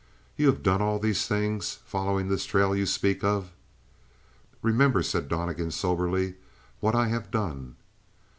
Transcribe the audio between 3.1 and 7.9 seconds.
of?" "Remember," said Donnegan soberly. "What have I done?"